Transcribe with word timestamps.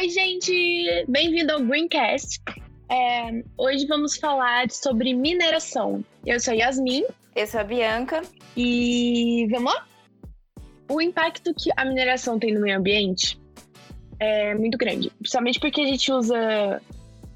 Oi, 0.00 0.08
gente! 0.10 1.04
Bem-vindo 1.08 1.52
ao 1.52 1.60
Greencast. 1.60 2.40
É, 2.88 3.42
hoje 3.58 3.84
vamos 3.88 4.16
falar 4.16 4.70
sobre 4.70 5.12
mineração. 5.12 6.04
Eu 6.24 6.38
sou 6.38 6.52
a 6.52 6.56
Yasmin. 6.56 7.02
Eu 7.34 7.46
sou 7.48 7.58
a 7.58 7.64
Bianca. 7.64 8.22
E 8.56 9.48
vamos 9.50 9.74
lá? 9.74 9.84
O 10.88 11.00
impacto 11.00 11.52
que 11.52 11.72
a 11.76 11.84
mineração 11.84 12.38
tem 12.38 12.54
no 12.54 12.60
meio 12.60 12.78
ambiente 12.78 13.40
é 14.20 14.54
muito 14.54 14.78
grande. 14.78 15.10
Principalmente 15.18 15.58
porque 15.58 15.80
a 15.80 15.86
gente 15.86 16.12
usa 16.12 16.80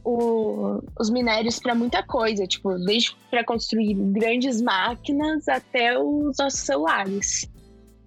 o, 0.04 0.80
os 1.00 1.10
minérios 1.10 1.58
para 1.58 1.74
muita 1.74 2.00
coisa, 2.04 2.46
tipo, 2.46 2.78
desde 2.78 3.16
para 3.28 3.42
construir 3.42 3.92
grandes 3.94 4.62
máquinas 4.62 5.48
até 5.48 5.98
os 5.98 6.36
nossos 6.38 6.60
celulares. 6.60 7.50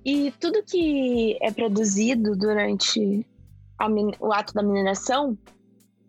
E 0.05 0.31
tudo 0.39 0.63
que 0.63 1.37
é 1.41 1.51
produzido 1.51 2.37
durante 2.37 3.25
a, 3.79 3.87
o 4.19 4.33
ato 4.33 4.53
da 4.53 4.63
mineração 4.63 5.37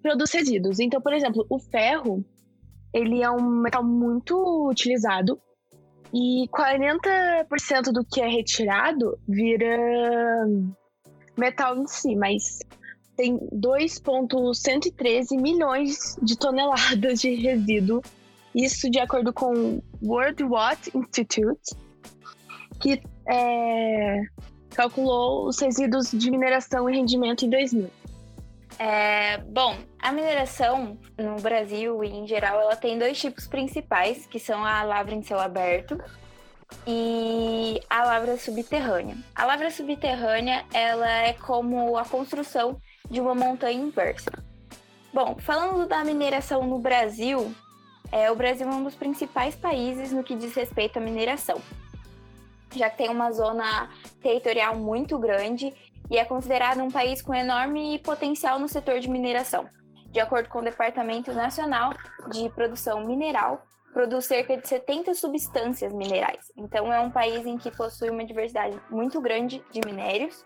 produz 0.02 0.32
resíduos. 0.32 0.78
Então, 0.78 1.00
por 1.00 1.12
exemplo, 1.12 1.44
o 1.48 1.58
ferro, 1.58 2.24
ele 2.92 3.22
é 3.22 3.30
um 3.30 3.62
metal 3.62 3.84
muito 3.84 4.68
utilizado 4.68 5.40
e 6.12 6.48
40% 6.48 7.92
do 7.92 8.04
que 8.04 8.20
é 8.20 8.28
retirado 8.28 9.18
vira 9.28 9.76
metal 11.36 11.76
em 11.76 11.86
si, 11.86 12.14
mas 12.14 12.60
tem 13.16 13.38
2,113 13.52 15.36
milhões 15.36 16.16
de 16.22 16.38
toneladas 16.38 17.20
de 17.20 17.34
resíduo. 17.34 18.02
Isso 18.54 18.90
de 18.90 18.98
acordo 18.98 19.32
com 19.32 19.52
o 19.54 19.82
World 20.02 20.44
Watt 20.44 20.90
Institute, 20.96 21.74
que 22.80 23.02
é, 23.28 24.22
calculou 24.76 25.46
os 25.46 25.58
resíduos 25.58 26.10
de 26.10 26.30
mineração 26.30 26.88
e 26.88 26.94
rendimento 26.94 27.46
em 27.46 27.50
2000. 27.50 27.90
É, 28.78 29.38
bom, 29.38 29.74
a 29.98 30.12
mineração 30.12 30.98
no 31.16 31.36
Brasil 31.36 32.04
e 32.04 32.08
em 32.08 32.26
geral 32.26 32.60
ela 32.60 32.76
tem 32.76 32.98
dois 32.98 33.18
tipos 33.18 33.46
principais, 33.46 34.26
que 34.26 34.38
são 34.38 34.62
a 34.62 34.82
lavra 34.82 35.14
em 35.14 35.22
céu 35.22 35.40
aberto 35.40 35.98
e 36.86 37.80
a 37.88 38.04
lavra 38.04 38.36
subterrânea. 38.36 39.16
A 39.34 39.46
lavra 39.46 39.70
subterrânea 39.70 40.66
ela 40.74 41.10
é 41.10 41.32
como 41.32 41.96
a 41.96 42.04
construção 42.04 42.78
de 43.10 43.18
uma 43.18 43.34
montanha 43.34 43.80
inversa. 43.80 44.30
Bom, 45.10 45.36
falando 45.38 45.88
da 45.88 46.04
mineração 46.04 46.66
no 46.66 46.78
Brasil, 46.78 47.50
é, 48.12 48.30
o 48.30 48.36
Brasil 48.36 48.68
é 48.68 48.74
um 48.74 48.84
dos 48.84 48.94
principais 48.94 49.54
países 49.54 50.12
no 50.12 50.22
que 50.22 50.36
diz 50.36 50.54
respeito 50.54 50.98
à 50.98 51.00
mineração, 51.00 51.62
já 52.74 52.90
que 52.90 52.98
tem 52.98 53.08
uma 53.08 53.30
zona 53.32 53.90
territorial 54.20 54.76
muito 54.76 55.18
grande 55.18 55.74
e 56.10 56.18
é 56.18 56.24
considerado 56.24 56.80
um 56.82 56.90
país 56.90 57.20
com 57.20 57.34
enorme 57.34 57.98
potencial 58.00 58.58
no 58.58 58.68
setor 58.68 59.00
de 59.00 59.10
mineração. 59.10 59.68
De 60.10 60.20
acordo 60.20 60.48
com 60.48 60.60
o 60.60 60.64
Departamento 60.64 61.32
Nacional 61.32 61.92
de 62.30 62.48
Produção 62.50 63.04
Mineral, 63.04 63.62
produz 63.92 64.26
cerca 64.26 64.56
de 64.56 64.68
70 64.68 65.14
substâncias 65.14 65.92
minerais. 65.92 66.52
Então, 66.56 66.92
é 66.92 67.00
um 67.00 67.10
país 67.10 67.44
em 67.46 67.58
que 67.58 67.70
possui 67.70 68.10
uma 68.10 68.24
diversidade 68.24 68.78
muito 68.90 69.20
grande 69.20 69.62
de 69.72 69.80
minérios 69.84 70.44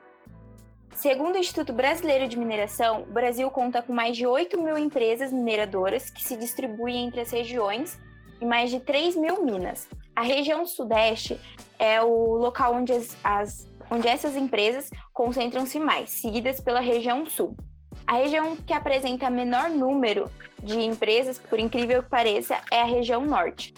Segundo 0.94 1.36
o 1.36 1.38
Instituto 1.38 1.72
Brasileiro 1.72 2.28
de 2.28 2.38
Mineração, 2.38 3.02
o 3.02 3.12
Brasil 3.12 3.50
conta 3.50 3.80
com 3.80 3.92
mais 3.92 4.16
de 4.16 4.26
8 4.26 4.60
mil 4.60 4.76
empresas 4.76 5.32
mineradoras 5.32 6.10
que 6.10 6.22
se 6.22 6.36
distribuem 6.36 7.06
entre 7.06 7.20
as 7.20 7.30
regiões 7.30 7.98
e 8.40 8.44
mais 8.44 8.70
de 8.70 8.80
3 8.80 9.16
mil 9.16 9.44
minas. 9.44 9.88
A 10.14 10.22
região 10.22 10.66
sudeste 10.66 11.38
é 11.78 12.02
o 12.02 12.34
local 12.34 12.74
onde, 12.74 12.92
as, 12.92 13.16
as 13.22 13.70
onde 13.90 14.06
essas 14.06 14.36
empresas 14.36 14.90
concentram-se 15.12 15.78
mais, 15.78 16.10
seguidas 16.10 16.60
pela 16.60 16.80
região 16.80 17.26
sul. 17.26 17.56
A 18.06 18.16
região 18.16 18.56
que 18.56 18.72
apresenta 18.72 19.30
menor 19.30 19.70
número 19.70 20.30
de 20.62 20.78
empresas, 20.80 21.38
por 21.38 21.58
incrível 21.58 22.02
que 22.02 22.08
pareça, 22.08 22.60
é 22.70 22.80
a 22.82 22.84
região 22.84 23.24
norte. 23.24 23.74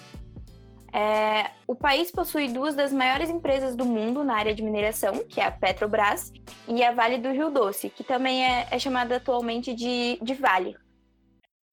É, 0.95 1.51
o 1.67 1.75
país 1.75 2.11
possui 2.11 2.49
duas 2.49 2.75
das 2.75 2.93
maiores 2.93 3.31
empresas 3.31 3.75
do 3.75 3.85
mundo 3.85 4.23
na 4.23 4.37
área 4.37 4.55
de 4.55 4.63
mineração, 4.63 5.25
que 5.27 5.41
é 5.41 5.47
a 5.47 5.51
Petrobras, 5.51 6.31
e 6.69 6.85
a 6.85 6.93
Vale 6.93 7.17
do 7.17 7.31
Rio 7.31 7.51
Doce, 7.51 7.89
que 7.89 8.05
também 8.05 8.45
é, 8.45 8.67
é 8.71 8.79
chamada 8.79 9.17
atualmente 9.17 9.75
de, 9.75 10.19
de 10.21 10.35
Vale. 10.35 10.77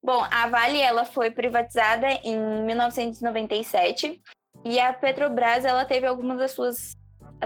Bom, 0.02 0.26
a 0.32 0.48
Vale 0.48 0.80
ela 0.80 1.04
foi 1.04 1.30
privatizada 1.30 2.08
em 2.24 2.38
1997 2.66 4.22
e 4.64 4.80
a 4.80 4.94
Petrobras 4.94 5.66
ela 5.66 5.84
teve 5.86 6.08
algumas 6.08 6.38
das 6.38 6.52
suas, 6.52 6.96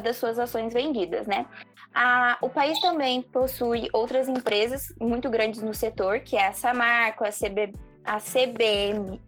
das 0.02 0.18
suas 0.18 0.38
ações 0.38 0.72
vendidas, 0.72 1.26
né? 1.26 1.48
A, 1.94 2.38
o 2.42 2.50
país 2.50 2.80
também 2.80 3.22
possui 3.22 3.88
outras 3.94 4.28
empresas 4.28 4.94
muito 5.00 5.30
grandes 5.30 5.62
no 5.62 5.74
setor, 5.74 6.20
que 6.22 6.36
é 6.36 6.48
a 6.48 6.54
Samarco, 6.54 7.24
a, 7.24 7.30
CB, 7.32 7.74
a 8.04 8.20
CBM, 8.20 9.20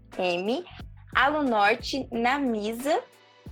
Alunorte, 1.15 2.07
Namisa, 2.11 3.01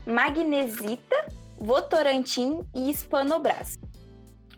Magnesita, 0.06 1.28
Votorantim 1.60 2.62
e 2.76 2.90
Hispanobras. 2.90 3.78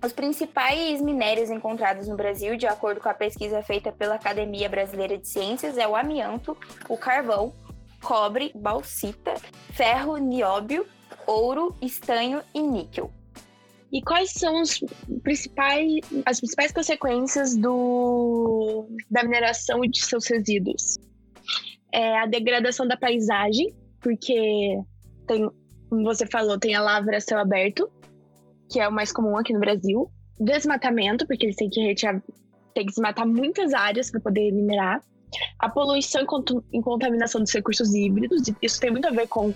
Os 0.05 0.13
principais 0.13 1.01
minérios 1.01 1.49
encontrados 1.49 2.07
no 2.07 2.15
Brasil, 2.15 2.55
de 2.55 2.67
acordo 2.67 3.01
com 3.01 3.09
a 3.09 3.13
pesquisa 3.13 3.63
feita 3.63 3.91
pela 3.91 4.15
Academia 4.15 4.69
Brasileira 4.69 5.17
de 5.17 5.27
Ciências, 5.27 5.77
é 5.77 5.87
o 5.87 5.95
amianto, 5.95 6.55
o 6.87 6.95
carvão, 6.95 7.53
cobre, 8.03 8.51
bauxita, 8.53 9.33
ferro, 9.73 10.17
nióbio, 10.17 10.85
ouro, 11.25 11.75
estanho 11.81 12.43
e 12.53 12.61
níquel. 12.61 13.11
E 13.91 14.01
quais 14.01 14.31
são 14.31 14.61
os 14.61 14.79
principais, 15.23 16.01
as 16.25 16.39
principais 16.39 16.71
consequências 16.71 17.55
do, 17.55 18.87
da 19.09 19.23
mineração 19.23 19.83
e 19.83 19.89
de 19.89 20.05
seus 20.05 20.27
resíduos? 20.27 20.99
é 21.95 22.17
a 22.19 22.25
degradação 22.25 22.85
da 22.85 22.97
paisagem, 22.97 23.73
porque 24.01 24.77
tem, 25.25 25.49
como 25.89 26.03
você 26.03 26.27
falou, 26.27 26.59
tem 26.59 26.75
a 26.75 26.81
lavra 26.81 27.21
céu 27.21 27.39
aberto, 27.39 27.89
que 28.69 28.79
é 28.79 28.87
o 28.87 28.91
mais 28.91 29.11
comum 29.11 29.37
aqui 29.37 29.53
no 29.53 29.59
Brasil. 29.59 30.09
Desmatamento, 30.39 31.25
porque 31.27 31.45
eles 31.45 31.55
têm 31.55 31.69
que 31.69 31.81
retirar, 31.81 32.21
tem 32.73 32.85
que 32.85 32.91
desmatar 32.91 33.27
muitas 33.27 33.73
áreas 33.73 34.11
para 34.11 34.19
poder 34.19 34.51
minerar. 34.51 35.01
A 35.59 35.67
poluição 35.69 36.21
e 36.71 36.81
contaminação 36.81 37.41
dos 37.41 37.53
recursos 37.53 37.93
híbridos, 37.93 38.43
isso 38.61 38.79
tem 38.79 38.91
muito 38.91 39.07
a 39.07 39.11
ver 39.11 39.27
com 39.27 39.53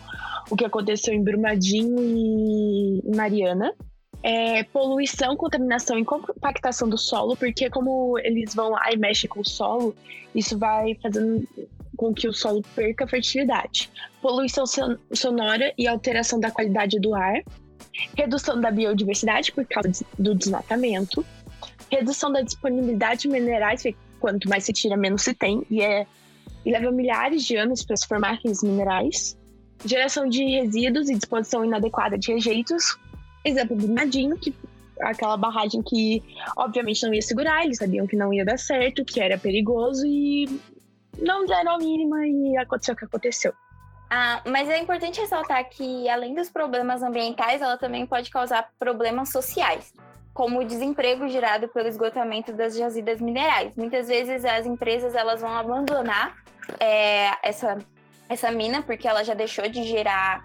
o 0.49 0.55
que 0.55 0.65
aconteceu 0.65 1.13
em 1.13 1.23
Brumadinho 1.23 2.01
e 2.01 3.15
Mariana. 3.15 3.73
É, 4.21 4.63
poluição, 4.63 5.37
contaminação 5.37 5.97
e 5.97 6.03
compactação 6.03 6.89
do 6.89 6.97
solo, 6.97 7.37
porque 7.37 7.69
como 7.69 8.19
eles 8.19 8.53
vão 8.53 8.71
lá 8.71 8.91
e 8.91 8.97
mexem 8.97 9.29
com 9.29 9.39
o 9.39 9.45
solo, 9.45 9.95
isso 10.35 10.57
vai 10.57 10.95
fazendo 10.95 11.47
com 11.95 12.13
que 12.13 12.27
o 12.27 12.33
solo 12.33 12.61
perca 12.75 13.07
fertilidade, 13.07 13.89
poluição 14.21 14.65
sonora 15.13 15.73
e 15.77 15.87
alteração 15.87 16.39
da 16.39 16.51
qualidade 16.51 16.99
do 16.99 17.15
ar, 17.15 17.41
redução 18.15 18.59
da 18.59 18.71
biodiversidade 18.71 19.51
por 19.51 19.65
causa 19.65 20.05
do 20.17 20.35
desmatamento, 20.35 21.25
redução 21.91 22.31
da 22.31 22.41
disponibilidade 22.41 23.21
de 23.21 23.27
minerais, 23.29 23.83
quanto 24.19 24.47
mais 24.47 24.63
se 24.63 24.73
tira, 24.73 24.95
menos 24.95 25.23
se 25.23 25.33
tem, 25.33 25.65
e, 25.69 25.81
é, 25.81 26.05
e 26.65 26.71
leva 26.71 26.91
milhares 26.91 27.43
de 27.43 27.55
anos 27.55 27.83
para 27.83 27.97
se 27.97 28.07
formar 28.07 28.33
aqueles 28.33 28.61
minerais, 28.61 29.37
geração 29.85 30.27
de 30.27 30.43
resíduos 30.43 31.09
e 31.09 31.15
disposição 31.15 31.63
inadequada 31.63 32.17
de 32.17 32.31
rejeitos, 32.33 32.97
exemplo 33.43 33.75
do 33.75 33.87
Nadinho, 33.87 34.37
que 34.37 34.53
aquela 34.99 35.37
barragem 35.37 35.81
que 35.81 36.21
obviamente 36.57 37.03
não 37.03 37.13
ia 37.13 37.21
segurar, 37.21 37.63
eles 37.63 37.77
sabiam 37.77 38.05
que 38.05 38.17
não 38.17 38.33
ia 38.33 38.43
dar 38.43 38.59
certo, 38.59 39.05
que 39.05 39.19
era 39.19 39.37
perigoso 39.37 40.05
e 40.05 40.59
não 41.17 41.45
deram 41.45 41.75
a 41.75 41.77
mínima 41.77 42.27
e 42.27 42.57
aconteceu 42.57 42.93
o 42.93 42.97
que 42.97 43.05
aconteceu. 43.05 43.53
Ah, 44.09 44.41
mas 44.47 44.67
é 44.69 44.79
importante 44.79 45.21
ressaltar 45.21 45.69
que, 45.69 46.09
além 46.09 46.33
dos 46.33 46.49
problemas 46.49 47.03
ambientais, 47.03 47.61
ela 47.61 47.77
também 47.77 48.07
pode 48.07 48.31
causar 48.31 48.71
problemas 48.79 49.31
sociais, 49.31 49.93
como 50.33 50.59
o 50.59 50.65
desemprego 50.65 51.27
gerado 51.27 51.67
pelo 51.67 51.87
esgotamento 51.87 52.51
das 52.51 52.75
jazidas 52.75 53.21
minerais. 53.21 53.75
Muitas 53.75 54.07
vezes 54.07 54.43
as 54.43 54.65
empresas 54.65 55.13
elas 55.13 55.41
vão 55.41 55.55
abandonar 55.55 56.35
é, 56.79 57.31
essa, 57.47 57.77
essa 58.27 58.49
mina 58.49 58.81
porque 58.81 59.07
ela 59.07 59.23
já 59.23 59.35
deixou 59.35 59.67
de 59.69 59.83
gerar 59.83 60.43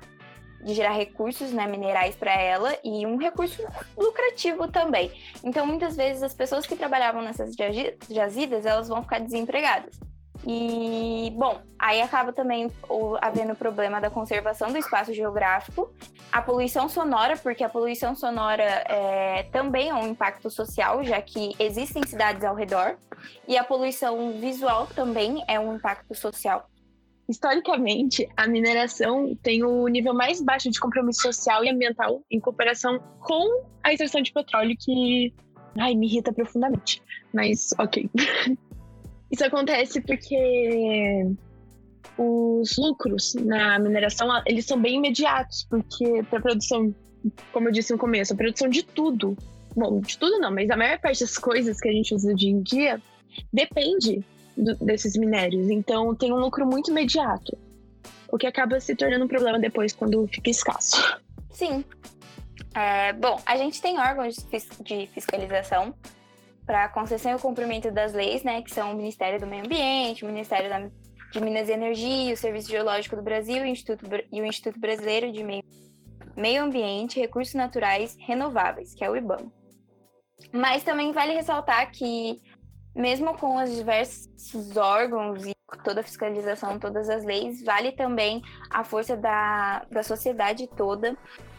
de 0.63 0.73
gerar 0.73 0.93
recursos 0.93 1.53
né, 1.53 1.67
minerais 1.67 2.17
para 2.17 2.33
ela 2.33 2.75
e 2.83 3.05
um 3.05 3.19
recurso 3.19 3.63
lucrativo 3.97 4.67
também. 4.67 5.13
Então, 5.45 5.67
muitas 5.67 5.95
vezes 5.95 6.23
as 6.23 6.33
pessoas 6.33 6.67
que 6.67 6.75
trabalhavam 6.75 7.21
nessas 7.21 7.55
jazidas 8.09 8.65
elas 8.65 8.89
vão 8.89 9.03
ficar 9.03 9.21
desempregadas. 9.21 10.01
E, 10.47 11.33
bom, 11.37 11.61
aí 11.79 12.03
acaba 12.03 12.33
também 12.33 12.71
havendo 13.21 13.53
o 13.53 13.57
problema 13.57 14.01
da 14.01 14.11
conservação 14.11 14.71
do 14.71 14.79
espaço 14.79 15.13
geográfico, 15.15 15.93
a 16.31 16.43
poluição 16.43 16.89
sonora, 16.89 17.37
porque 17.37 17.65
a 17.65 17.69
poluição 17.69 18.15
sonora 18.15 18.63
é, 18.63 19.45
também 19.45 19.89
é 19.89 19.95
um 19.95 20.09
impacto 20.09 20.51
social, 20.51 21.03
já 21.03 21.21
que 21.23 21.55
existem 21.59 22.07
cidades 22.07 22.45
ao 22.45 22.55
redor, 22.55 22.97
e 23.49 23.57
a 23.57 23.65
poluição 23.65 24.33
visual 24.39 24.87
também 24.89 25.43
é 25.49 25.59
um 25.59 25.77
impacto 25.77 26.15
social. 26.15 26.69
Historicamente, 27.27 28.29
a 28.37 28.47
mineração 28.47 29.35
tem 29.43 29.65
o 29.65 29.89
nível 29.89 30.13
mais 30.13 30.43
baixo 30.43 30.71
de 30.71 30.79
compromisso 30.79 31.23
social 31.23 31.65
e 31.65 31.71
ambiental 31.71 32.21
em 32.31 32.39
comparação 32.39 33.01
com 33.21 33.65
a 33.83 33.93
extração 33.95 34.21
de 34.21 34.31
petróleo, 34.31 34.77
que 34.79 35.33
Ai, 35.79 35.95
me 35.95 36.07
irrita 36.07 36.33
profundamente. 36.33 37.03
Mas, 37.33 37.75
ok. 37.79 38.09
Isso 39.31 39.45
acontece 39.45 40.01
porque 40.01 41.27
os 42.17 42.77
lucros 42.77 43.35
na 43.35 43.79
mineração, 43.79 44.29
eles 44.47 44.67
são 44.67 44.81
bem 44.81 44.97
imediatos, 44.97 45.67
porque 45.69 46.23
para 46.31 46.41
produção, 46.41 46.95
como 47.53 47.69
eu 47.69 47.73
disse 47.73 47.93
no 47.93 47.99
começo, 47.99 48.33
a 48.33 48.37
produção 48.37 48.69
de 48.69 48.83
tudo, 48.83 49.37
bom, 49.75 50.01
de 50.01 50.17
tudo 50.19 50.39
não, 50.39 50.53
mas 50.53 50.71
a 50.71 50.77
maior 50.77 50.99
parte 51.01 51.21
das 51.21 51.37
coisas 51.39 51.81
que 51.81 51.89
a 51.89 51.93
gente 51.93 52.15
usa 52.15 52.33
hoje 52.33 52.49
em 52.49 52.63
dia 52.63 53.01
depende 53.53 54.25
do, 54.57 54.75
desses 54.77 55.17
minérios. 55.17 55.69
Então 55.69 56.15
tem 56.15 56.33
um 56.33 56.39
lucro 56.39 56.67
muito 56.67 56.91
imediato, 56.91 57.57
o 58.31 58.39
que 58.39 58.47
acaba 58.47 58.79
se 58.81 58.95
tornando 58.95 59.25
um 59.25 59.29
problema 59.29 59.59
depois 59.59 59.93
quando 59.93 60.27
fica 60.29 60.51
escasso. 60.51 61.19
Sim. 61.51 61.85
É, 62.75 63.13
bom, 63.13 63.41
a 63.47 63.57
gente 63.57 63.81
tem 63.81 63.99
órgãos 63.99 64.37
de 64.81 65.07
fiscalização 65.09 65.95
para 66.67 66.89
concessão 66.89 67.33
e 67.33 67.35
o 67.35 67.39
cumprimento 67.39 67.91
das 67.91 68.13
leis, 68.13 68.43
né, 68.43 68.63
que 68.63 68.73
são 68.73 68.93
o 68.93 68.97
Ministério 68.97 69.39
do 69.39 69.47
Meio 69.47 69.65
Ambiente, 69.65 70.25
o 70.25 70.27
Ministério 70.27 70.69
da, 70.69 70.91
de 71.31 71.41
Minas 71.41 71.69
e 71.69 71.73
Energia, 71.73 72.33
o 72.33 72.37
Serviço 72.37 72.71
Geológico 72.71 73.17
do 73.17 73.23
Brasil 73.23 73.59
e 73.59 73.63
o 73.63 73.67
Instituto, 73.67 74.05
e 74.33 74.41
o 74.41 74.47
Instituto 74.47 74.81
Brasileiro 74.81 75.31
de 75.31 75.45
Meio, 75.45 75.65
Meio 76.37 76.63
Ambiente 76.63 77.21
Recursos 77.21 77.55
Naturais 77.55 78.17
Renováveis, 78.19 78.95
que 78.95 79.05
é 79.05 79.11
o 79.11 79.17
IBAMA. 79.17 79.53
Mas 80.53 80.83
também 80.83 81.13
vale 81.13 81.35
ressaltar 81.35 81.91
que 81.91 82.41
mesmo 82.95 83.37
com 83.37 83.57
os 83.57 83.75
diversos 83.75 84.77
órgãos 84.77 85.45
e 85.45 85.53
toda 85.83 86.01
a 86.01 86.05
fiscalização, 86.05 86.79
todas 86.79 87.09
as 87.09 87.25
leis, 87.25 87.63
vale 87.63 87.93
também 87.93 88.41
a 88.71 88.85
força 88.85 89.17
da, 89.17 89.85
da 89.91 90.03
sociedade 90.03 90.69
toda 90.77 91.17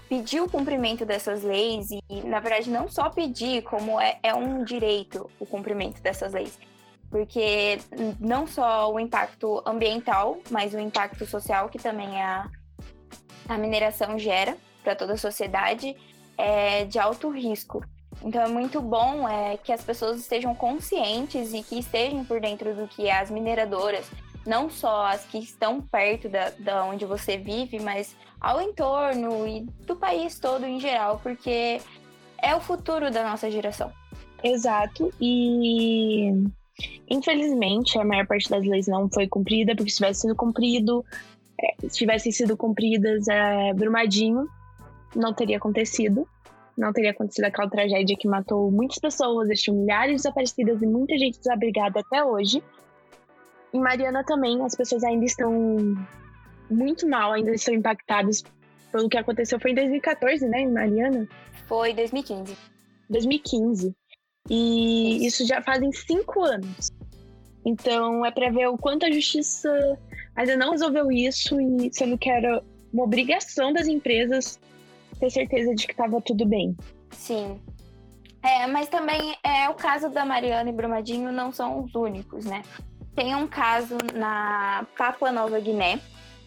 pedir 0.09 0.41
o 0.41 0.49
cumprimento 0.49 1.05
dessas 1.05 1.43
leis 1.43 1.89
e, 1.91 2.21
na 2.23 2.39
verdade, 2.39 2.69
não 2.69 2.87
só 2.87 3.09
pedir, 3.09 3.63
como 3.63 3.99
é, 3.99 4.19
é 4.21 4.33
um 4.33 4.63
direito 4.63 5.29
o 5.39 5.45
cumprimento 5.45 6.01
dessas 6.01 6.33
leis. 6.33 6.57
Porque 7.09 7.79
não 8.19 8.45
só 8.45 8.91
o 8.91 8.99
impacto 8.99 9.61
ambiental, 9.65 10.37
mas 10.49 10.73
o 10.73 10.79
impacto 10.79 11.25
social 11.25 11.69
que 11.69 11.77
também 11.77 12.21
a, 12.21 12.49
a 13.47 13.57
mineração 13.57 14.17
gera 14.17 14.57
para 14.83 14.95
toda 14.95 15.13
a 15.13 15.17
sociedade 15.17 15.95
é 16.37 16.85
de 16.85 16.99
alto 16.99 17.29
risco. 17.29 17.83
Então 18.23 18.41
é 18.41 18.47
muito 18.47 18.81
bom 18.81 19.27
é, 19.27 19.57
que 19.57 19.71
as 19.71 19.83
pessoas 19.83 20.19
estejam 20.19 20.53
conscientes 20.55 21.53
e 21.53 21.61
que 21.61 21.79
estejam 21.79 22.23
por 22.23 22.39
dentro 22.39 22.73
do 22.73 22.87
que 22.87 23.09
as 23.09 23.29
mineradoras, 23.29 24.09
não 24.45 24.69
só 24.69 25.07
as 25.07 25.25
que 25.25 25.37
estão 25.37 25.81
perto 25.81 26.29
da, 26.29 26.51
da 26.57 26.85
onde 26.85 27.05
você 27.05 27.37
vive, 27.37 27.79
mas 27.79 28.15
ao 28.45 28.61
entorno 28.61 29.47
e 29.47 29.61
do 29.87 29.95
país 29.95 30.37
todo 30.37 30.63
em 30.67 30.79
geral, 30.79 31.19
porque 31.23 31.81
é 32.37 32.55
o 32.55 32.61
futuro 32.61 33.09
da 33.09 33.27
nossa 33.27 33.49
geração. 33.49 33.91
Exato, 34.43 35.11
e 35.19 36.29
infelizmente 37.09 37.97
a 37.97 38.05
maior 38.05 38.27
parte 38.27 38.47
das 38.47 38.63
leis 38.63 38.87
não 38.87 39.09
foi 39.09 39.27
cumprida, 39.27 39.75
porque 39.75 39.89
se 39.89 39.97
tivesse 39.97 40.21
sido 40.21 40.35
cumprido, 40.35 41.03
é, 41.59 41.87
se 41.89 41.97
tivessem 41.97 42.31
sido 42.31 42.55
cumpridas, 42.55 43.27
é, 43.27 43.73
Brumadinho 43.73 44.47
não 45.15 45.33
teria 45.33 45.57
acontecido 45.57 46.27
não 46.77 46.91
teria 46.91 47.11
acontecido 47.11 47.45
aquela 47.45 47.69
tragédia 47.69 48.17
que 48.19 48.27
matou 48.27 48.69
muitas 48.69 48.99
pessoas, 48.99 49.47
deixou 49.47 49.73
milhares 49.73 50.17
desaparecidas 50.17 50.81
e 50.81 50.85
muita 50.85 51.17
gente 51.17 51.39
desabrigada 51.39 52.01
até 52.01 52.21
hoje. 52.21 52.61
Em 53.73 53.79
Mariana 53.79 54.25
também, 54.25 54.61
as 54.61 54.75
pessoas 54.75 55.01
ainda 55.05 55.23
estão 55.23 55.95
muito 56.69 57.07
mal, 57.07 57.33
ainda 57.33 57.53
estão 57.53 57.73
impactadas 57.73 58.43
pelo 58.91 59.09
que 59.09 59.17
aconteceu. 59.17 59.59
Foi 59.59 59.71
em 59.71 59.75
2014, 59.75 60.47
né, 60.47 60.65
Mariana? 60.65 61.27
Foi 61.67 61.93
2015. 61.93 62.55
2015. 63.09 63.95
E 64.49 65.25
isso, 65.27 65.43
isso 65.43 65.47
já 65.47 65.61
fazem 65.61 65.91
cinco 65.91 66.43
anos. 66.43 66.91
Então 67.65 68.25
é 68.25 68.31
para 68.31 68.51
ver 68.51 68.67
o 68.67 68.77
quanto 68.77 69.05
a 69.05 69.11
justiça 69.11 69.69
ainda 70.35 70.55
não 70.55 70.71
resolveu 70.71 71.11
isso 71.11 71.59
e 71.59 71.91
sendo 71.91 72.17
que 72.17 72.29
era 72.29 72.63
uma 72.93 73.03
obrigação 73.03 73.73
das 73.73 73.87
empresas 73.87 74.59
ter 75.19 75.29
certeza 75.29 75.73
de 75.73 75.85
que 75.85 75.93
estava 75.93 76.21
tudo 76.21 76.45
bem. 76.45 76.75
Sim. 77.11 77.59
É, 78.43 78.67
mas 78.67 78.87
também 78.87 79.35
é 79.43 79.67
o 79.69 79.73
caso 79.73 80.09
da 80.09 80.23
Mariana 80.23 80.69
e 80.69 80.73
Brumadinho 80.73 81.31
não 81.31 81.51
são 81.51 81.83
os 81.83 81.95
únicos, 81.95 82.45
né? 82.45 82.61
Tem 83.15 83.33
um 83.33 83.47
caso 83.47 83.97
na 84.13 84.85
Papua 84.95 85.31
Nova 85.31 85.59
Guiné 85.59 85.99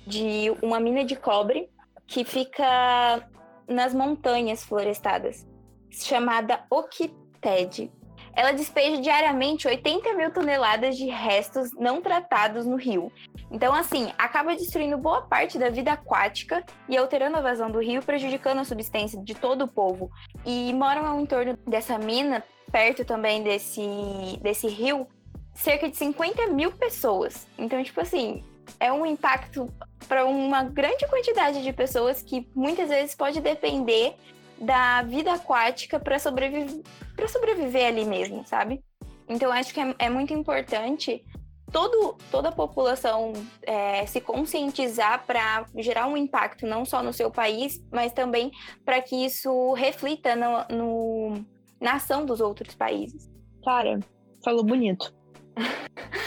de 0.09 0.51
uma 0.63 0.81
mina 0.81 1.05
de 1.05 1.15
cobre 1.15 1.69
que 2.07 2.25
fica 2.25 3.29
nas 3.69 3.93
montanhas 3.93 4.65
florestadas, 4.65 5.47
chamada 5.91 6.65
Okited. 6.71 7.93
Ela 8.35 8.53
despeja 8.53 9.01
diariamente 9.01 9.69
80 9.69 10.15
mil 10.15 10.31
toneladas 10.33 10.97
de 10.97 11.07
restos 11.07 11.73
não 11.73 12.01
tratados 12.01 12.65
no 12.65 12.77
rio. 12.77 13.13
Então, 13.51 13.75
assim, 13.75 14.11
acaba 14.17 14.55
destruindo 14.55 14.97
boa 14.97 15.23
parte 15.23 15.59
da 15.59 15.69
vida 15.69 15.93
aquática 15.93 16.65
e 16.89 16.97
alterando 16.97 17.37
a 17.37 17.41
vazão 17.41 17.71
do 17.71 17.81
rio, 17.81 18.03
prejudicando 18.03 18.61
a 18.61 18.65
subsistência 18.65 19.21
de 19.23 19.35
todo 19.35 19.65
o 19.65 19.69
povo. 19.69 20.11
E 20.47 20.73
moram 20.73 21.05
ao 21.05 21.21
entorno 21.21 21.59
dessa 21.67 21.99
mina, 21.99 22.43
perto 22.71 23.05
também 23.05 23.43
desse, 23.43 24.39
desse 24.41 24.69
rio, 24.69 25.07
cerca 25.55 25.89
de 25.89 25.97
50 25.97 26.47
mil 26.49 26.71
pessoas. 26.73 27.47
Então, 27.59 27.83
tipo 27.83 28.01
assim, 28.01 28.45
é 28.79 28.93
um 28.93 29.05
impacto 29.05 29.73
para 30.07 30.25
uma 30.25 30.65
grande 30.65 31.07
quantidade 31.07 31.63
de 31.63 31.73
pessoas 31.73 32.23
que 32.23 32.49
muitas 32.55 32.89
vezes 32.89 33.15
pode 33.15 33.41
depender 33.41 34.15
da 34.61 35.03
vida 35.03 35.33
aquática 35.33 36.01
para 36.01 36.19
sobreviver, 36.19 36.83
sobreviver 37.29 37.87
ali 37.87 38.05
mesmo, 38.05 38.47
sabe? 38.47 38.83
Então 39.29 39.53
acho 39.53 39.73
que 39.73 39.81
é, 39.81 39.95
é 39.99 40.09
muito 40.09 40.33
importante 40.33 41.25
todo, 41.71 42.17
toda 42.31 42.49
a 42.49 42.53
população 42.53 43.33
é, 43.63 44.07
se 44.07 44.21
conscientizar 44.21 45.25
para 45.27 45.67
gerar 45.77 46.07
um 46.07 46.17
impacto 46.17 46.67
não 46.67 46.85
só 46.85 47.03
no 47.03 47.13
seu 47.13 47.31
país, 47.31 47.83
mas 47.93 48.13
também 48.13 48.51
para 48.85 49.01
que 49.01 49.25
isso 49.25 49.73
reflita 49.75 50.35
no, 50.35 50.77
no, 50.77 51.45
na 51.81 51.95
ação 51.95 52.25
dos 52.25 52.41
outros 52.41 52.75
países. 52.75 53.31
Cara, 53.65 54.01
falou 54.43 54.65
bonito. 54.65 55.15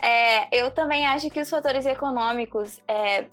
é, 0.00 0.48
eu 0.56 0.70
também 0.70 1.06
acho 1.06 1.30
que 1.30 1.40
os 1.40 1.50
fatores 1.50 1.86
econômicos 1.86 2.80
é, 2.86 3.26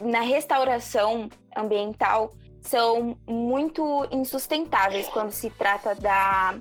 na 0.00 0.20
restauração 0.20 1.28
ambiental 1.56 2.32
são 2.60 3.16
muito 3.26 4.06
insustentáveis 4.10 5.08
quando 5.08 5.30
se 5.30 5.50
trata 5.50 5.94
da, 5.94 6.56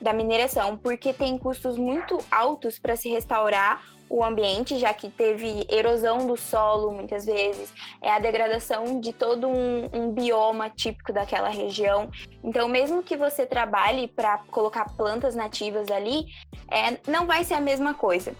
da 0.00 0.12
mineração, 0.12 0.76
porque 0.76 1.12
tem 1.12 1.38
custos 1.38 1.78
muito 1.78 2.18
altos 2.30 2.78
para 2.78 2.96
se 2.96 3.08
restaurar 3.08 3.82
o 4.08 4.22
ambiente, 4.24 4.78
já 4.78 4.94
que 4.94 5.08
teve 5.08 5.66
erosão 5.68 6.26
do 6.26 6.36
solo 6.36 6.92
muitas 6.92 7.26
vezes, 7.26 7.72
é 8.00 8.10
a 8.10 8.18
degradação 8.18 9.00
de 9.00 9.12
todo 9.12 9.48
um, 9.48 9.88
um 9.92 10.12
bioma 10.12 10.70
típico 10.70 11.12
daquela 11.12 11.48
região. 11.48 12.08
Então, 12.44 12.68
mesmo 12.68 13.02
que 13.02 13.16
você 13.16 13.44
trabalhe 13.44 14.06
para 14.06 14.38
colocar 14.50 14.84
plantas 14.96 15.34
nativas 15.34 15.90
ali, 15.90 16.26
é, 16.70 16.98
não 17.10 17.26
vai 17.26 17.42
ser 17.42 17.54
a 17.54 17.60
mesma 17.60 17.94
coisa. 17.94 18.34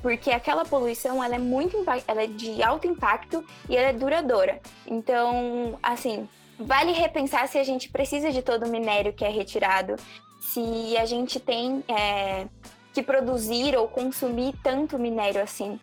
Porque 0.00 0.30
aquela 0.30 0.64
poluição 0.64 1.22
ela 1.22 1.34
é 1.34 1.38
muito 1.38 1.84
ela 2.06 2.22
é 2.22 2.26
de 2.26 2.62
alto 2.62 2.86
impacto 2.86 3.44
e 3.68 3.76
ela 3.76 3.88
é 3.88 3.92
duradoura. 3.92 4.60
Então, 4.86 5.78
assim, 5.82 6.28
vale 6.58 6.92
repensar 6.92 7.48
se 7.48 7.58
a 7.58 7.64
gente 7.64 7.88
precisa 7.88 8.30
de 8.30 8.42
todo 8.42 8.66
o 8.66 8.70
minério 8.70 9.12
que 9.12 9.24
é 9.24 9.28
retirado, 9.28 9.96
se 10.40 10.96
a 10.96 11.04
gente 11.04 11.40
tem 11.40 11.84
é, 11.88 12.46
que 12.92 13.02
produzir 13.02 13.76
ou 13.76 13.88
consumir 13.88 14.54
tanto 14.62 14.98
minério 14.98 15.42
assim. 15.42 15.78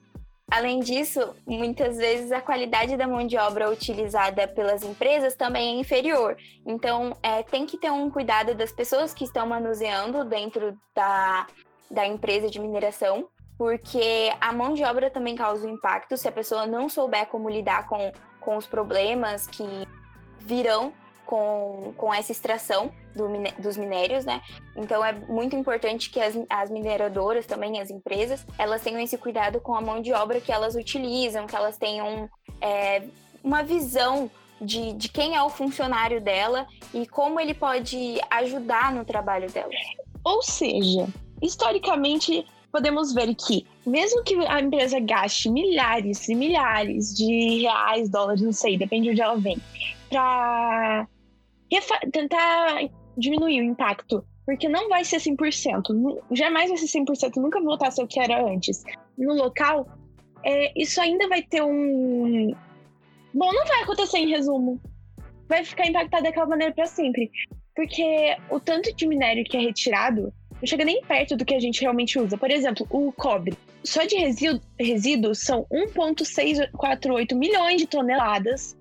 Além 0.49 0.79
disso, 0.79 1.35
muitas 1.47 1.97
vezes 1.97 2.31
a 2.31 2.39
qualidade 2.39 2.95
da 2.95 3.07
mão 3.07 3.25
de 3.25 3.35
obra 3.35 3.69
utilizada 3.69 4.47
pelas 4.47 4.83
empresas 4.83 5.35
também 5.35 5.75
é 5.75 5.79
inferior. 5.79 6.37
Então, 6.65 7.17
é, 7.23 7.41
tem 7.41 7.65
que 7.65 7.77
ter 7.77 7.91
um 7.91 8.11
cuidado 8.11 8.53
das 8.53 8.71
pessoas 8.71 9.11
que 9.11 9.23
estão 9.23 9.47
manuseando 9.47 10.23
dentro 10.23 10.77
da, 10.93 11.47
da 11.89 12.05
empresa 12.05 12.47
de 12.47 12.59
mineração, 12.59 13.27
porque 13.57 14.33
a 14.39 14.51
mão 14.51 14.73
de 14.73 14.83
obra 14.83 15.09
também 15.09 15.35
causa 15.35 15.67
um 15.67 15.71
impacto 15.71 16.17
se 16.17 16.27
a 16.27 16.31
pessoa 16.31 16.65
não 16.65 16.89
souber 16.89 17.27
como 17.27 17.49
lidar 17.49 17.87
com, 17.87 18.11
com 18.39 18.57
os 18.57 18.65
problemas 18.65 19.47
que 19.47 19.65
virão 20.39 20.93
com, 21.25 21.93
com 21.97 22.13
essa 22.13 22.31
extração 22.31 22.91
do, 23.15 23.27
dos 23.57 23.77
minérios, 23.77 24.25
né? 24.25 24.41
Então 24.75 25.03
é 25.03 25.11
muito 25.11 25.55
importante 25.55 26.09
que 26.09 26.19
as, 26.19 26.37
as 26.49 26.69
mineradoras 26.69 27.45
também, 27.45 27.81
as 27.81 27.89
empresas, 27.89 28.45
elas 28.57 28.81
tenham 28.81 28.99
esse 28.99 29.17
cuidado 29.17 29.59
com 29.59 29.73
a 29.75 29.81
mão 29.81 30.01
de 30.01 30.13
obra 30.13 30.39
que 30.39 30.51
elas 30.51 30.75
utilizam, 30.75 31.47
que 31.47 31.55
elas 31.55 31.77
tenham 31.77 32.29
é, 32.61 33.03
uma 33.43 33.63
visão 33.63 34.29
de, 34.61 34.93
de 34.93 35.09
quem 35.09 35.35
é 35.35 35.41
o 35.41 35.49
funcionário 35.49 36.21
dela 36.21 36.67
e 36.93 37.05
como 37.05 37.39
ele 37.39 37.53
pode 37.53 38.19
ajudar 38.29 38.93
no 38.93 39.03
trabalho 39.03 39.51
dela. 39.51 39.71
Ou 40.23 40.41
seja, 40.41 41.07
historicamente 41.41 42.45
podemos 42.75 43.13
ver 43.13 43.33
que, 43.35 43.65
mesmo 43.87 44.21
que 44.23 44.35
a 44.47 44.59
empresa 44.59 44.99
gaste 44.99 45.49
milhares 45.49 46.27
e 46.27 46.35
milhares 46.35 47.15
de 47.15 47.61
reais, 47.61 48.09
dólares, 48.09 48.41
não 48.41 48.51
sei, 48.51 48.77
depende 48.77 49.05
de 49.05 49.11
onde 49.11 49.21
ela 49.21 49.37
vem, 49.37 49.57
para 50.09 51.07
tentar 52.11 52.89
diminuir 53.17 53.61
o 53.61 53.63
impacto 53.63 54.25
Porque 54.45 54.67
não 54.67 54.89
vai 54.89 55.05
ser 55.05 55.21
100%. 55.21 56.21
Jamais 56.31 56.69
vai 56.69 56.77
ser 56.77 56.99
100%. 56.99 57.37
Nunca 57.37 57.61
voltar 57.61 57.87
a 57.87 57.91
ser 57.91 58.03
o 58.03 58.07
que 58.07 58.19
era 58.19 58.45
antes. 58.45 58.83
No 59.17 59.33
local, 59.33 59.87
é, 60.43 60.73
isso 60.75 60.99
ainda 60.99 61.29
vai 61.29 61.41
ter 61.41 61.63
um. 61.63 62.53
Bom, 63.33 63.53
não 63.53 63.65
vai 63.65 63.83
acontecer 63.83 64.17
em 64.17 64.29
resumo. 64.29 64.81
Vai 65.47 65.63
ficar 65.63 65.87
impactado 65.87 66.23
daquela 66.23 66.47
maneira 66.47 66.73
para 66.73 66.87
sempre. 66.87 67.31
Porque 67.73 68.35
o 68.49 68.59
tanto 68.59 68.93
de 68.93 69.07
minério 69.07 69.45
que 69.45 69.55
é 69.55 69.61
retirado 69.61 70.33
não 70.65 70.67
chega 70.67 70.83
nem 70.83 70.99
perto 71.03 71.37
do 71.37 71.45
que 71.45 71.53
a 71.53 71.59
gente 71.59 71.81
realmente 71.81 72.17
usa. 72.17 72.35
Por 72.37 72.49
exemplo, 72.49 72.87
o 72.89 73.11
cobre. 73.11 73.55
Só 73.83 74.03
de 74.03 74.15
resíduos 74.79 75.39
são 75.39 75.67
1,648 75.69 77.35
milhões 77.35 77.79
de 77.79 77.85
toneladas. 77.85 78.75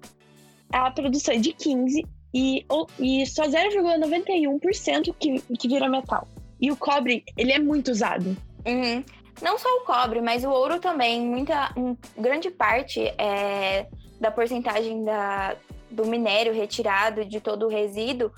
A 0.72 0.90
produção 0.90 1.34
é 1.34 1.38
de 1.38 1.52
15 1.52 2.02
e, 2.32 2.66
e 2.98 3.26
só 3.26 3.44
0,91% 3.44 5.14
que, 5.18 5.40
que 5.58 5.68
vira 5.68 5.86
metal. 5.90 6.26
E 6.58 6.72
o 6.72 6.76
cobre, 6.76 7.22
ele 7.36 7.52
é 7.52 7.58
muito 7.58 7.90
usado. 7.90 8.34
Uhum. 8.66 9.04
Não 9.42 9.58
só 9.58 9.68
o 9.76 9.84
cobre, 9.84 10.22
mas 10.22 10.42
o 10.42 10.48
ouro 10.48 10.80
também. 10.80 11.20
Muita, 11.20 11.74
grande 12.16 12.50
parte 12.50 13.00
é, 13.18 13.86
da 14.18 14.30
porcentagem 14.30 15.04
da, 15.04 15.54
do 15.90 16.06
minério 16.06 16.54
retirado 16.54 17.26
de 17.26 17.40
todo 17.40 17.66
o 17.66 17.68
resíduo, 17.68 18.32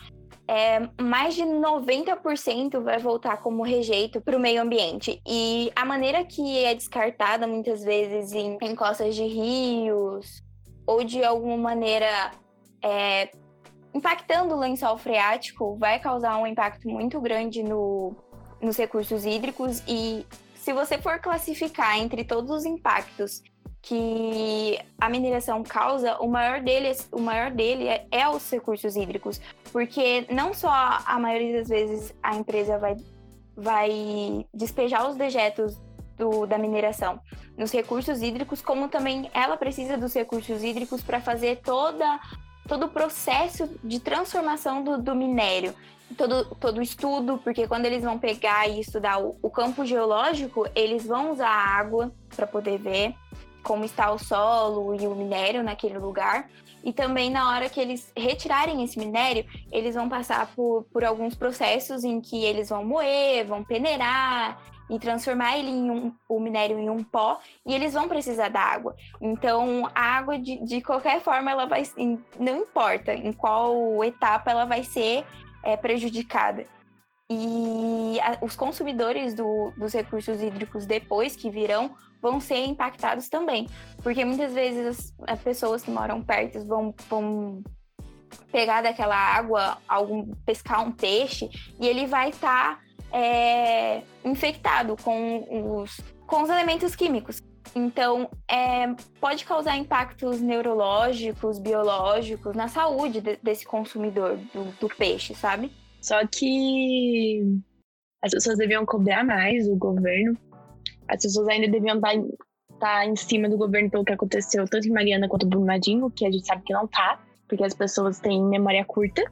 é, 0.48 0.88
mais 1.00 1.34
de 1.34 1.42
90% 1.42 2.80
vai 2.80 2.98
voltar 2.98 3.38
como 3.38 3.62
rejeito 3.62 4.20
para 4.20 4.36
o 4.36 4.40
meio 4.40 4.62
ambiente. 4.62 5.20
E 5.26 5.72
a 5.74 5.84
maneira 5.84 6.24
que 6.24 6.64
é 6.64 6.74
descartada 6.74 7.46
muitas 7.46 7.82
vezes 7.82 8.32
em, 8.32 8.56
em 8.60 8.74
costas 8.74 9.14
de 9.14 9.24
rios 9.24 10.42
ou 10.86 11.02
de 11.02 11.24
alguma 11.24 11.56
maneira 11.56 12.30
é, 12.82 13.30
impactando 13.92 14.54
o 14.54 14.58
lençol 14.58 14.96
freático 14.96 15.76
vai 15.76 15.98
causar 15.98 16.36
um 16.38 16.46
impacto 16.46 16.88
muito 16.88 17.20
grande 17.20 17.62
no, 17.62 18.14
nos 18.60 18.76
recursos 18.76 19.24
hídricos 19.24 19.82
e 19.88 20.24
se 20.54 20.72
você 20.72 20.98
for 20.98 21.18
classificar 21.18 21.98
entre 21.98 22.24
todos 22.24 22.50
os 22.50 22.64
impactos 22.64 23.42
que 23.86 24.80
a 25.00 25.08
mineração 25.08 25.62
causa, 25.62 26.16
o 26.16 26.26
maior 26.26 26.60
dele, 26.60 26.90
o 27.12 27.20
maior 27.20 27.52
dele 27.52 27.86
é, 27.86 28.04
é 28.10 28.28
os 28.28 28.50
recursos 28.50 28.96
hídricos, 28.96 29.40
porque 29.72 30.26
não 30.28 30.52
só 30.52 30.68
a 31.06 31.18
maioria 31.20 31.58
das 31.58 31.68
vezes 31.68 32.12
a 32.20 32.34
empresa 32.34 32.78
vai, 32.78 32.96
vai 33.56 34.44
despejar 34.52 35.08
os 35.08 35.14
dejetos 35.14 35.80
do, 36.18 36.46
da 36.46 36.58
mineração 36.58 37.20
nos 37.56 37.70
recursos 37.70 38.22
hídricos, 38.22 38.60
como 38.60 38.88
também 38.88 39.30
ela 39.32 39.56
precisa 39.56 39.96
dos 39.96 40.12
recursos 40.12 40.64
hídricos 40.64 41.00
para 41.00 41.20
fazer 41.20 41.60
toda 41.62 42.20
todo 42.66 42.86
o 42.86 42.88
processo 42.88 43.70
de 43.84 44.00
transformação 44.00 44.82
do, 44.82 45.00
do 45.00 45.14
minério, 45.14 45.72
todo, 46.16 46.56
todo 46.56 46.82
estudo, 46.82 47.38
porque 47.38 47.68
quando 47.68 47.84
eles 47.84 48.02
vão 48.02 48.18
pegar 48.18 48.66
e 48.68 48.80
estudar 48.80 49.20
o, 49.22 49.38
o 49.40 49.48
campo 49.48 49.86
geológico, 49.86 50.66
eles 50.74 51.06
vão 51.06 51.30
usar 51.30 51.48
água 51.48 52.12
para 52.34 52.48
poder 52.48 52.78
ver 52.78 53.14
como 53.66 53.84
está 53.84 54.12
o 54.12 54.18
solo 54.18 54.94
e 54.94 55.08
o 55.08 55.14
minério 55.14 55.62
naquele 55.62 55.98
lugar. 55.98 56.48
E 56.84 56.92
também 56.92 57.30
na 57.30 57.50
hora 57.50 57.68
que 57.68 57.80
eles 57.80 58.12
retirarem 58.16 58.84
esse 58.84 58.96
minério, 58.96 59.44
eles 59.72 59.96
vão 59.96 60.08
passar 60.08 60.46
por, 60.54 60.84
por 60.92 61.04
alguns 61.04 61.34
processos 61.34 62.04
em 62.04 62.20
que 62.20 62.44
eles 62.44 62.68
vão 62.68 62.84
moer, 62.84 63.44
vão 63.44 63.64
peneirar, 63.64 64.56
e 64.88 65.00
transformar 65.00 65.58
ele 65.58 65.70
em 65.70 65.90
um, 65.90 66.14
o 66.28 66.38
minério 66.38 66.78
em 66.78 66.88
um 66.88 67.02
pó 67.02 67.40
e 67.66 67.74
eles 67.74 67.92
vão 67.92 68.08
precisar 68.08 68.48
da 68.50 68.60
água. 68.60 68.94
Então, 69.20 69.90
a 69.92 70.00
água, 70.00 70.38
de, 70.38 70.64
de 70.64 70.80
qualquer 70.80 71.20
forma, 71.20 71.50
ela 71.50 71.66
vai. 71.66 71.82
Não 72.38 72.58
importa 72.58 73.12
em 73.12 73.32
qual 73.32 74.04
etapa 74.04 74.52
ela 74.52 74.64
vai 74.64 74.84
ser 74.84 75.24
é, 75.64 75.76
prejudicada. 75.76 76.64
E 77.28 78.20
a, 78.20 78.38
os 78.44 78.54
consumidores 78.54 79.34
do, 79.34 79.72
dos 79.76 79.92
recursos 79.92 80.40
hídricos 80.40 80.86
depois 80.86 81.34
que 81.34 81.50
virão 81.50 81.90
vão 82.30 82.40
ser 82.40 82.64
impactados 82.64 83.28
também. 83.28 83.68
Porque 84.02 84.24
muitas 84.24 84.52
vezes 84.52 84.86
as, 84.86 85.14
as 85.26 85.40
pessoas 85.40 85.82
que 85.82 85.90
moram 85.90 86.22
perto 86.22 86.64
vão, 86.66 86.94
vão 87.08 87.62
pegar 88.50 88.82
daquela 88.82 89.16
água, 89.16 89.78
algum, 89.88 90.34
pescar 90.44 90.86
um 90.86 90.92
peixe, 90.92 91.48
e 91.80 91.86
ele 91.86 92.06
vai 92.06 92.30
estar. 92.30 92.76
Tá 92.76 92.86
é, 93.12 94.02
infectado 94.24 94.96
com 95.02 95.80
os, 95.80 96.00
com 96.26 96.42
os 96.42 96.50
elementos 96.50 96.94
químicos. 96.94 97.42
Então, 97.74 98.30
é, 98.48 98.94
pode 99.20 99.44
causar 99.44 99.76
impactos 99.76 100.40
neurológicos, 100.40 101.58
biológicos 101.58 102.54
na 102.54 102.68
saúde 102.68 103.20
de, 103.20 103.36
desse 103.36 103.66
consumidor 103.66 104.36
do, 104.52 104.64
do, 104.80 104.88
peixe, 104.88 105.34
sabe? 105.34 105.70
Só 106.00 106.26
que 106.26 107.42
as 108.22 108.30
pessoas 108.30 108.56
deviam 108.56 108.86
cobrar 108.86 109.24
mais 109.24 109.68
o 109.68 109.76
governo. 109.76 110.38
As 111.08 111.22
pessoas 111.22 111.48
ainda 111.48 111.68
deviam 111.68 111.96
estar, 111.96 112.14
estar 112.72 113.06
em 113.06 113.16
cima 113.16 113.48
do 113.48 113.56
governo 113.56 113.90
pelo 113.90 114.04
que 114.04 114.12
aconteceu 114.12 114.66
tanto 114.68 114.88
em 114.88 114.92
Mariana 114.92 115.28
quanto 115.28 115.46
em 115.46 115.48
Brumadinho, 115.48 116.10
que 116.10 116.26
a 116.26 116.30
gente 116.30 116.46
sabe 116.46 116.62
que 116.64 116.72
não 116.72 116.86
tá, 116.86 117.20
porque 117.48 117.64
as 117.64 117.74
pessoas 117.74 118.18
têm 118.18 118.42
memória 118.42 118.84
curta. 118.84 119.22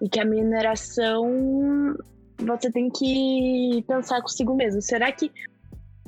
E 0.00 0.08
que 0.08 0.20
a 0.20 0.24
mineração 0.24 1.96
você 2.38 2.70
tem 2.70 2.90
que 2.90 3.84
pensar 3.86 4.20
consigo 4.20 4.54
mesmo. 4.54 4.80
Será 4.82 5.10
que 5.12 5.30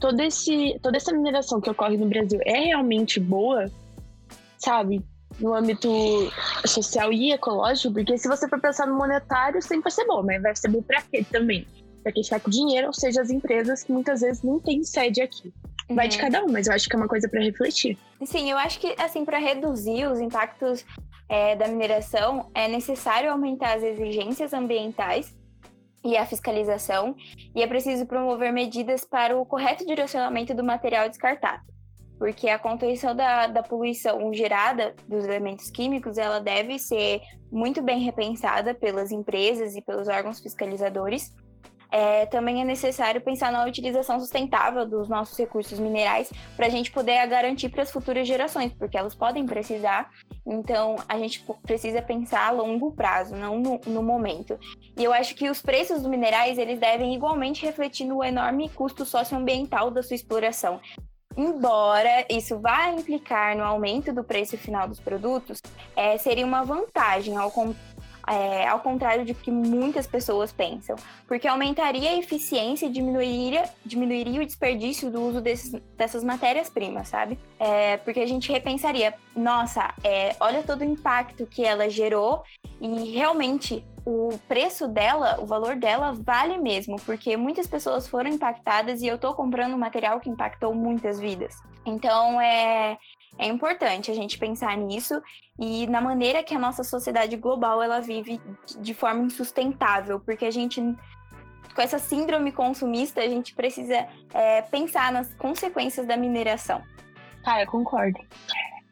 todo 0.01 0.21
esse, 0.21 0.79
toda 0.83 0.97
essa 0.97 1.13
mineração 1.13 1.61
que 1.61 1.71
ocorre 1.71 1.97
no 1.97 2.09
Brasil 2.09 2.41
é 2.45 2.67
realmente 2.67 3.21
boa? 3.21 3.71
Sabe? 4.59 5.03
No 5.41 5.55
âmbito 5.55 5.89
social 6.67 7.13
e 7.13 7.33
ecológico? 7.33 7.95
Porque 7.95 8.19
se 8.19 8.29
você 8.29 8.49
for 8.49 8.61
pensar 8.61 8.87
no 8.87 8.97
monetário, 8.97 9.63
sempre 9.63 9.85
vai 9.85 9.93
ser 9.93 10.07
bom, 10.07 10.23
mas 10.23 10.43
vai 10.43 10.55
ser 10.55 10.69
bom 10.69 10.83
pra 10.83 11.03
quê 11.03 11.25
também? 11.31 11.67
Pra 12.03 12.13
quem 12.13 12.21
está 12.21 12.41
com 12.41 12.51
dinheiro, 12.51 12.89
ou 12.89 12.93
seja, 12.93 13.21
as 13.21 13.31
empresas 13.31 13.85
que 13.85 13.93
muitas 13.93 14.21
vezes 14.21 14.43
não 14.43 14.59
têm 14.59 14.83
sede 14.83 15.23
aqui. 15.23 15.53
Vai 15.89 16.09
de 16.09 16.17
uhum. 16.17 16.23
cada 16.23 16.45
um, 16.45 16.51
mas 16.51 16.67
eu 16.67 16.75
acho 16.75 16.89
que 16.89 16.97
é 16.97 16.99
uma 16.99 17.09
coisa 17.09 17.29
para 17.29 17.41
refletir. 17.41 17.99
Sim, 18.25 18.51
eu 18.51 18.59
acho 18.59 18.81
que, 18.81 18.95
assim, 18.99 19.25
para 19.25 19.39
reduzir 19.39 20.07
os 20.07 20.21
impactos 20.21 20.85
é, 21.29 21.57
da 21.57 21.69
mineração, 21.69 22.51
é 22.55 22.69
necessário 22.69 23.31
aumentar 23.31 23.77
as 23.77 23.83
exigências 23.83 24.53
ambientais 24.53 25.35
e 26.05 26.17
a 26.17 26.27
fiscalização, 26.27 27.15
e 27.55 27.63
é 27.63 27.67
preciso 27.67 28.07
promover 28.07 28.53
medidas 28.53 29.05
para 29.05 29.37
o 29.37 29.47
correto 29.47 29.87
direcionamento 29.87 30.53
do 30.55 30.65
material 30.65 31.09
descartado, 31.09 31.63
porque 32.19 32.49
a 32.49 32.59
contenção 32.59 33.15
da, 33.15 33.47
da 33.47 33.63
poluição 33.63 34.33
gerada 34.35 34.95
dos 35.07 35.25
elementos 35.25 35.71
químicos 35.71 36.19
ela 36.19 36.41
deve 36.41 36.79
ser 36.79 37.21
muito 37.51 37.81
bem 37.81 38.01
repensada 38.01 38.75
pelas 38.75 39.13
empresas 39.13 39.77
e 39.77 39.83
pelos 39.83 40.09
órgãos 40.09 40.41
fiscalizadores, 40.41 41.33
é, 41.93 42.25
também 42.25 42.63
é 42.63 42.65
necessário 42.65 43.21
pensar 43.21 43.53
na 43.53 43.67
utilização 43.67 44.19
sustentável 44.19 44.89
dos 44.89 45.11
nossos 45.11 45.37
recursos 45.37 45.79
minerais 45.79 46.33
para 46.57 46.67
a 46.67 46.71
gente 46.71 46.91
poder 46.91 47.25
garantir 47.27 47.69
para 47.69 47.83
as 47.83 47.93
futuras 47.93 48.27
gerações, 48.27 48.73
porque 48.73 48.97
elas 48.97 49.15
podem 49.15 49.45
precisar. 49.45 50.11
Então, 50.47 50.97
a 51.07 51.19
gente 51.19 51.45
precisa 51.63 52.01
pensar 52.01 52.49
a 52.49 52.51
longo 52.51 52.93
prazo, 52.93 53.37
não 53.37 53.59
no, 53.59 53.79
no 53.87 54.03
momento. 54.03 54.59
E 54.97 55.05
eu 55.05 55.13
acho 55.13 55.35
que 55.35 55.51
os 55.51 55.61
preços 55.61 56.01
dos 56.01 56.11
minerais 56.11 56.59
eles 56.59 56.81
devem 56.81 57.15
igualmente 57.15 57.65
refletir 57.65 58.07
no 58.07 58.25
enorme 58.25 58.71
custo 58.71 59.05
socioambiental 59.05 59.91
da 59.91 60.03
sua 60.03 60.17
exploração. 60.17 60.81
Embora 61.37 62.27
isso 62.31 62.59
vá 62.59 62.91
implicar 62.91 63.57
no 63.57 63.65
aumento 63.65 64.13
do 64.13 64.23
preço 64.23 64.57
final 64.59 64.87
dos 64.87 65.01
produtos, 65.01 65.61
é, 65.97 66.19
seria 66.19 66.45
uma 66.45 66.63
vantagem 66.63 67.37
ao, 67.37 67.51
é, 68.29 68.67
ao 68.67 68.81
contrário 68.81 69.25
de 69.25 69.35
que 69.35 69.51
muitas 69.51 70.07
pessoas 70.07 70.53
pensam, 70.53 70.97
porque 71.27 71.49
aumentaria 71.49 72.11
a 72.11 72.19
eficiência 72.19 72.87
e 72.87 72.91
diminuiria, 72.91 73.65
diminuiria 73.85 74.43
o 74.43 74.47
desperdício 74.47 75.11
do 75.11 75.21
uso 75.21 75.41
desses, 75.41 75.73
dessas 75.97 76.23
matérias-primas, 76.23 77.09
sabe? 77.09 77.39
É, 77.59 77.97
porque 77.99 78.21
a 78.21 78.27
gente 78.27 78.51
repensaria, 78.53 79.15
nossa, 79.35 79.95
é, 80.05 80.37
olha 80.41 80.63
todo 80.63 80.83
o 80.83 80.85
impacto 80.85 81.47
que 81.47 81.65
ela 81.65 81.89
gerou 81.89 82.43
e 82.81 83.11
realmente 83.11 83.85
o 84.05 84.37
preço 84.49 84.89
dela, 84.89 85.39
o 85.41 85.47
valor 85.47 85.77
dela 85.77 86.13
vale 86.13 86.59
mesmo, 86.59 86.97
porque 87.03 87.37
muitas 87.37 87.67
pessoas 87.67 88.09
foram 88.09 88.31
impactadas 88.31 89.01
e 89.01 89.07
eu 89.07 89.19
tô 89.19 89.33
comprando 89.35 89.75
um 89.75 89.79
material 89.79 90.19
que 90.21 90.29
impactou 90.29 90.75
muitas 90.75 91.21
vidas. 91.21 91.57
Então 91.85 92.41
é, 92.41 92.99
é 93.39 93.47
importante 93.47 94.11
a 94.11 94.15
gente 94.15 94.39
pensar 94.39 94.77
nisso 94.77 95.21
e 95.59 95.87
na 95.87 96.01
maneira 96.01 96.43
que 96.43 96.55
a 96.55 96.59
nossa 96.59 96.85
sociedade 96.85 97.37
global 97.37 97.83
ela 97.83 98.01
vive 98.01 98.41
de 98.81 98.95
forma 98.95 99.23
insustentável, 99.23 100.21
porque 100.21 100.45
a 100.45 100.51
gente 100.51 100.81
com 101.75 101.81
essa 101.81 101.99
síndrome 101.99 102.53
consumista 102.53 103.21
a 103.21 103.29
gente 103.29 103.55
precisa 103.55 104.07
é, 104.35 104.63
pensar 104.63 105.11
nas 105.11 105.33
consequências 105.35 106.07
da 106.07 106.17
mineração. 106.17 106.83
Ah, 107.45 107.63
eu 107.63 107.67
concordo. 107.67 108.21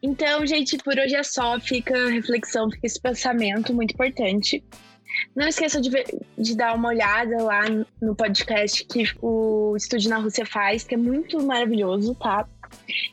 Então, 0.03 0.47
gente, 0.47 0.79
por 0.79 0.99
hoje 0.99 1.15
é 1.15 1.23
só. 1.23 1.61
Fica 1.61 2.09
reflexão, 2.09 2.71
fica 2.71 2.87
esse 2.87 3.01
pensamento 3.01 3.75
muito 3.75 3.93
importante. 3.93 4.65
Não 5.37 5.47
esqueça 5.47 5.81
de, 5.81 5.91
ver, 5.91 6.07
de 6.39 6.57
dar 6.57 6.75
uma 6.75 6.89
olhada 6.89 7.43
lá 7.43 7.63
no 8.01 8.15
podcast 8.15 8.85
que 8.87 9.05
o 9.21 9.77
Estúdio 9.77 10.09
na 10.09 10.19
Rússia 10.19 10.47
faz, 10.47 10.85
que 10.85 10.95
é 10.95 10.99
muito 10.99 11.43
maravilhoso, 11.43 12.15
tá? 12.15 12.49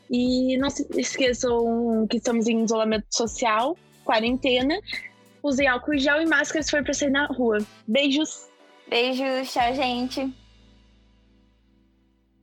E 0.10 0.58
não 0.58 0.70
se 0.70 0.88
esqueçam 0.98 2.08
que 2.10 2.18
estamos 2.18 2.48
em 2.48 2.64
isolamento 2.64 3.08
social, 3.10 3.78
quarentena. 4.04 4.80
Usem 5.44 5.68
álcool 5.68 5.98
gel 5.98 6.22
e 6.22 6.26
máscara 6.26 6.64
se 6.64 6.72
for 6.72 6.84
para 6.84 6.94
sair 6.94 7.10
na 7.10 7.28
rua. 7.28 7.60
Beijos! 7.88 8.48
Beijos, 8.90 9.52
tchau, 9.52 9.74
gente. 9.76 10.34